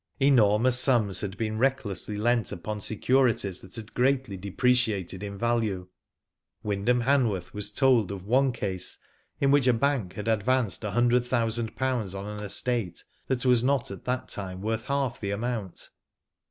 > 0.15 0.19
Enormous 0.29 0.79
sums 0.79 1.21
had 1.21 1.37
been 1.37 1.59
recklessly 1.59 2.17
lent 2.17 2.51
upon 2.51 2.81
securities 2.81 3.61
that 3.61 3.75
had 3.75 3.93
greatly 3.93 4.35
depreciated 4.35 5.21
in 5.21 5.37
value. 5.37 5.87
Wyndham 6.63 7.01
Hanworth 7.03 7.53
was 7.53 7.71
told 7.71 8.11
of 8.11 8.25
one 8.25 8.51
case 8.51 8.97
in 9.39 9.51
which 9.51 9.67
a 9.67 9.73
bank 9.73 10.13
had 10.13 10.27
advanced 10.27 10.83
a 10.83 10.89
hundred 10.89 11.23
thousand 11.23 11.75
pounds 11.75 12.15
on 12.15 12.25
an 12.25 12.43
estate 12.43 13.03
that 13.27 13.45
was 13.45 13.61
not 13.63 13.91
at 13.91 14.05
that 14.05 14.27
time 14.27 14.59
worth 14.59 14.87
half 14.87 15.19
the 15.19 15.29
amount. 15.29 15.89